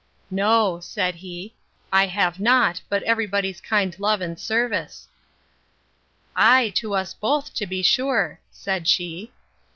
No, 0.31 0.79
said 0.79 1.13
he, 1.13 1.53
I 1.93 2.07
have 2.07 2.39
not, 2.39 2.81
but 2.89 3.03
every 3.03 3.27
body's 3.27 3.61
kind 3.61 3.95
love 3.99 4.19
and 4.19 4.39
service. 4.39 5.07
Ay, 6.35 6.71
to 6.77 6.95
us 6.95 7.13
both, 7.13 7.53
to 7.53 7.67
be 7.67 7.83
sure, 7.83 8.39
said 8.49 8.87
she. 8.87 9.31